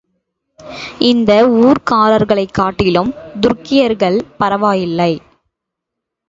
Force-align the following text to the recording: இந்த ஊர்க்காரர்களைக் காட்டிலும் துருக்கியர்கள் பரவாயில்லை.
இந்த 0.99 1.31
ஊர்க்காரர்களைக் 1.49 2.51
காட்டிலும் 2.51 3.13
துருக்கியர்கள் 3.41 4.19
பரவாயில்லை. 4.37 5.11